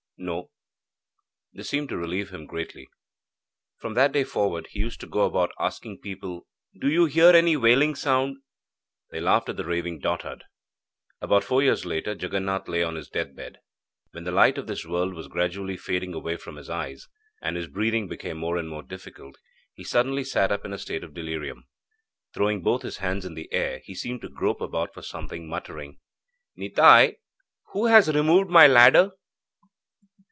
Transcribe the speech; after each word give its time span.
'No.' 0.23 0.51
This 1.51 1.67
seemed 1.69 1.89
to 1.89 1.97
relieve 1.97 2.29
him 2.29 2.45
greatly. 2.45 2.87
From 3.77 3.95
that 3.95 4.11
day 4.11 4.23
forward, 4.23 4.67
he 4.69 4.79
used 4.79 4.99
to 5.01 5.07
go 5.07 5.23
about 5.25 5.51
asking 5.59 5.97
people: 5.97 6.45
'Do 6.79 6.91
you 6.91 7.05
hear 7.05 7.31
any 7.31 7.57
wailing 7.57 7.95
sound?' 7.95 8.37
They 9.09 9.19
laughed 9.19 9.49
at 9.49 9.57
the 9.57 9.65
raving 9.65 9.97
dotard. 9.99 10.43
About 11.21 11.43
four 11.43 11.63
years 11.63 11.87
later, 11.87 12.13
Jaganath 12.15 12.67
lay 12.67 12.83
on 12.83 12.97
his 12.97 13.09
death 13.09 13.35
bed. 13.35 13.61
When 14.11 14.23
the 14.23 14.31
light 14.31 14.59
of 14.59 14.67
this 14.67 14.85
world 14.85 15.15
was 15.15 15.27
gradually 15.27 15.75
fading 15.75 16.13
away 16.13 16.37
from 16.37 16.55
his 16.57 16.69
eyes, 16.69 17.07
and 17.41 17.57
his 17.57 17.65
breathing 17.65 18.07
became 18.07 18.37
more 18.37 18.57
and 18.57 18.69
more 18.69 18.83
difficult, 18.83 19.39
he 19.73 19.83
suddenly 19.83 20.23
sat 20.23 20.51
up 20.51 20.63
in 20.65 20.71
a 20.71 20.77
state 20.77 21.03
of 21.03 21.15
delirium. 21.15 21.67
Throwing 22.31 22.61
both 22.61 22.83
his 22.83 22.97
hands 22.97 23.25
in 23.25 23.33
the 23.33 23.51
air 23.51 23.81
he 23.85 23.95
seemed 23.95 24.21
to 24.21 24.29
grope 24.29 24.61
about 24.61 24.93
for 24.93 25.01
something, 25.01 25.47
muttering: 25.49 25.97
'Nitai, 26.55 27.15
who 27.73 27.87
has 27.87 28.13
removed 28.15 28.51
my 28.51 28.67
ladder?' 28.67 29.13